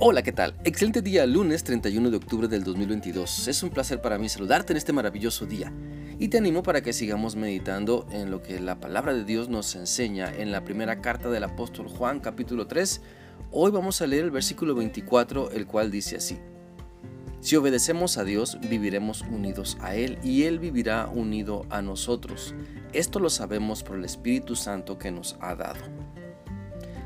[0.00, 0.54] Hola, ¿qué tal?
[0.62, 3.48] Excelente día, lunes 31 de octubre del 2022.
[3.48, 5.72] Es un placer para mí saludarte en este maravilloso día.
[6.20, 9.74] Y te animo para que sigamos meditando en lo que la palabra de Dios nos
[9.74, 13.00] enseña en la primera carta del apóstol Juan capítulo 3.
[13.50, 16.38] Hoy vamos a leer el versículo 24, el cual dice así.
[17.40, 22.54] Si obedecemos a Dios, viviremos unidos a Él y Él vivirá unido a nosotros.
[22.92, 25.80] Esto lo sabemos por el Espíritu Santo que nos ha dado.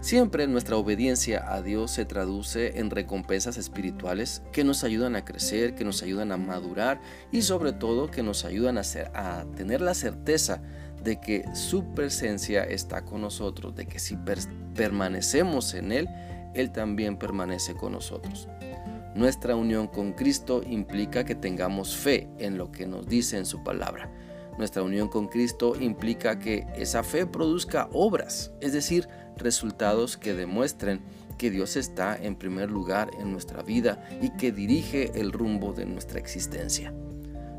[0.00, 5.74] Siempre nuestra obediencia a Dios se traduce en recompensas espirituales que nos ayudan a crecer,
[5.74, 7.00] que nos ayudan a madurar
[7.32, 10.62] y sobre todo que nos ayudan a, tener la certeza
[11.02, 14.16] de que su presencia está con nosotros, de que si
[14.74, 16.08] permanecemos en Él,
[16.54, 18.48] Él también permanece con nosotros.
[19.16, 23.64] Nuestra unión con Cristo implica que tengamos fe en lo que nos dice en su
[23.64, 24.08] palabra.
[24.58, 31.00] Nuestra unión con Cristo implica que esa fe produzca obras, es decir, resultados que demuestren
[31.38, 35.86] que Dios está en primer lugar en nuestra vida y que dirige el rumbo de
[35.86, 36.92] nuestra existencia.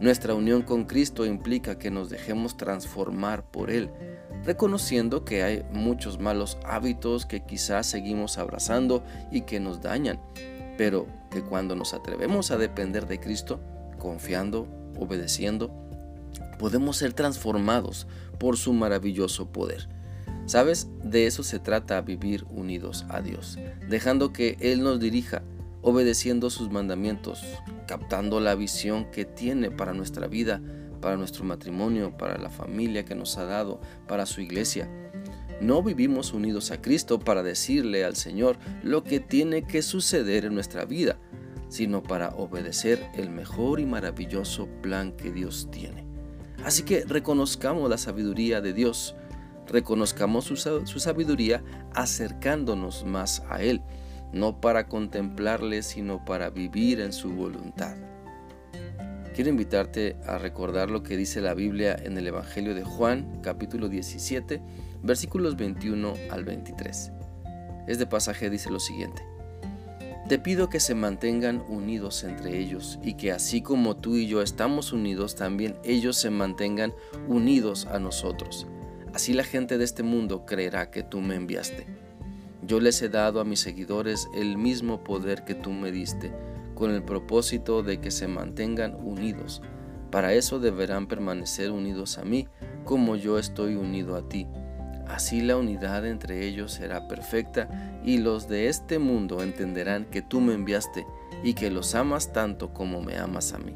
[0.00, 3.90] Nuestra unión con Cristo implica que nos dejemos transformar por Él,
[4.44, 10.20] reconociendo que hay muchos malos hábitos que quizás seguimos abrazando y que nos dañan,
[10.78, 13.60] pero que cuando nos atrevemos a depender de Cristo,
[13.98, 15.83] confiando, obedeciendo,
[16.58, 18.06] podemos ser transformados
[18.38, 19.88] por su maravilloso poder.
[20.46, 20.88] ¿Sabes?
[21.02, 25.42] De eso se trata vivir unidos a Dios, dejando que Él nos dirija,
[25.80, 27.42] obedeciendo sus mandamientos,
[27.86, 30.60] captando la visión que tiene para nuestra vida,
[31.00, 34.88] para nuestro matrimonio, para la familia que nos ha dado, para su iglesia.
[35.60, 40.54] No vivimos unidos a Cristo para decirle al Señor lo que tiene que suceder en
[40.54, 41.18] nuestra vida,
[41.68, 46.03] sino para obedecer el mejor y maravilloso plan que Dios tiene.
[46.64, 49.14] Así que reconozcamos la sabiduría de Dios,
[49.66, 51.62] reconozcamos su, sabiduría
[51.92, 53.82] acercándonos más a Él,
[54.32, 57.96] no para contemplarle, sino para vivir en su voluntad.
[59.34, 63.88] Quiero invitarte a recordar lo que dice la Biblia en el Evangelio de Juan, capítulo
[63.90, 64.62] 17,
[65.02, 67.12] versículos 21 al 23.
[67.88, 69.33] Este pasaje dice lo siguiente.
[70.28, 74.40] Te pido que se mantengan unidos entre ellos y que así como tú y yo
[74.40, 76.94] estamos unidos, también ellos se mantengan
[77.28, 78.66] unidos a nosotros.
[79.12, 81.86] Así la gente de este mundo creerá que tú me enviaste.
[82.62, 86.32] Yo les he dado a mis seguidores el mismo poder que tú me diste,
[86.74, 89.60] con el propósito de que se mantengan unidos.
[90.10, 92.48] Para eso deberán permanecer unidos a mí,
[92.84, 94.46] como yo estoy unido a ti.
[95.08, 100.40] Así la unidad entre ellos será perfecta y los de este mundo entenderán que tú
[100.40, 101.06] me enviaste
[101.42, 103.74] y que los amas tanto como me amas a mí.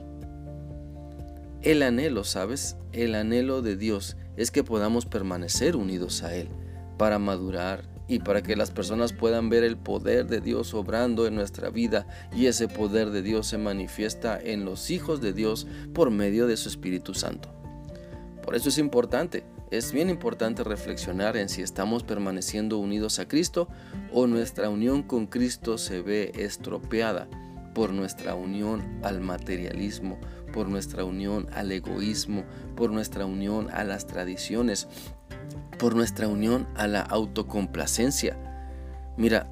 [1.63, 2.77] El anhelo, ¿sabes?
[2.93, 6.49] El anhelo de Dios es que podamos permanecer unidos a Él
[6.97, 11.35] para madurar y para que las personas puedan ver el poder de Dios obrando en
[11.35, 16.11] nuestra vida y ese poder de Dios se manifiesta en los hijos de Dios por
[16.11, 17.51] medio de su Espíritu Santo.
[18.43, 23.69] Por eso es importante, es bien importante reflexionar en si estamos permaneciendo unidos a Cristo
[24.13, 27.29] o nuestra unión con Cristo se ve estropeada
[27.75, 30.19] por nuestra unión al materialismo,
[30.53, 32.45] por nuestra unión al egoísmo,
[32.77, 34.89] por nuestra unión a las tradiciones,
[35.79, 38.37] por nuestra unión a la autocomplacencia.
[39.17, 39.49] Mira,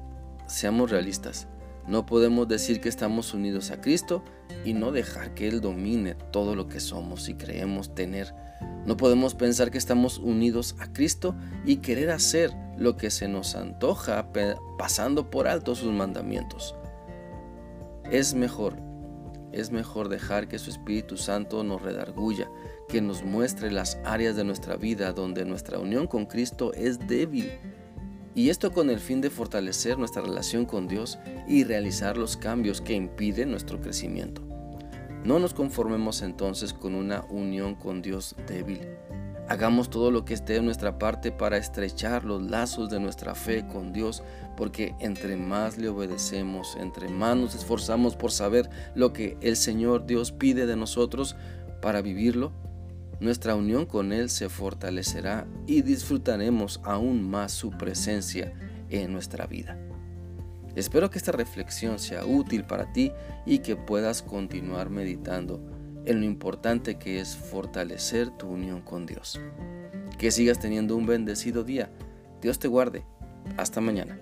[0.47, 1.47] seamos realistas.
[1.87, 4.23] No podemos decir que estamos unidos a Cristo
[4.65, 8.33] y no dejar que Él domine todo lo que somos y creemos tener.
[8.85, 13.55] No podemos pensar que estamos unidos a Cristo y querer hacer lo que se nos
[13.55, 14.29] antoja
[14.77, 16.75] pasando por alto sus mandamientos.
[18.11, 18.75] Es mejor,
[19.51, 22.49] es mejor dejar que su Espíritu Santo nos redarguya,
[22.87, 27.51] que nos muestre las áreas de nuestra vida donde nuestra unión con Cristo es débil.
[28.37, 31.17] Y esto con el fin de fortalecer nuestra relación con Dios
[31.47, 34.43] y realizar los cambios que impiden nuestro crecimiento.
[35.23, 38.81] No nos conformemos entonces con una unión con Dios débil
[39.49, 43.65] Hagamos todo lo que esté de nuestra parte para estrechar los lazos de nuestra fe
[43.65, 44.21] con Dios,
[44.55, 50.05] porque entre más le obedecemos, entre más nos esforzamos por saber lo que el Señor
[50.05, 51.35] Dios pide de nosotros
[51.81, 52.51] para vivirlo,
[53.19, 58.53] nuestra unión con Él se fortalecerá y disfrutaremos aún más su presencia
[58.89, 59.77] en nuestra vida.
[60.75, 63.11] Espero que esta reflexión sea útil para ti
[63.45, 65.59] y que puedas continuar meditando
[66.05, 69.41] en lo importante que es fortalecer tu unión con Dios.
[70.19, 71.89] Que sigas teniendo un bendecido día.
[72.41, 73.03] Dios te guarde.
[73.57, 74.19] Hasta mañana.